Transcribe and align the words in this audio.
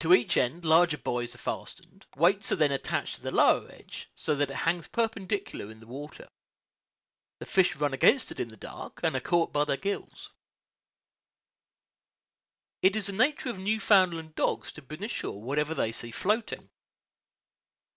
To 0.00 0.12
each 0.12 0.36
end 0.36 0.64
larger 0.64 0.98
buoys 0.98 1.36
are 1.36 1.38
fastened; 1.38 2.04
weights 2.16 2.50
are 2.50 2.56
then 2.56 2.72
attached 2.72 3.14
to 3.14 3.20
the 3.20 3.30
lower 3.30 3.70
edge, 3.70 4.10
so 4.16 4.34
that 4.34 4.50
it 4.50 4.56
hangs 4.56 4.88
perpendicular 4.88 5.70
in 5.70 5.78
the 5.78 5.86
water. 5.86 6.26
The 7.38 7.46
fish 7.46 7.76
run 7.76 7.94
against 7.94 8.32
it 8.32 8.40
in 8.40 8.48
the 8.48 8.56
dark, 8.56 8.98
and 9.04 9.14
are 9.14 9.20
caught 9.20 9.52
by 9.52 9.64
their 9.64 9.76
gills. 9.76 10.30
It 12.82 12.96
is 12.96 13.06
the 13.06 13.12
nature 13.12 13.50
of 13.50 13.60
Newfoundland 13.60 14.34
dogs 14.34 14.72
to 14.72 14.82
bring 14.82 15.04
ashore 15.04 15.40
whatever 15.40 15.76
they 15.76 15.92
see 15.92 16.10
floating. 16.10 16.72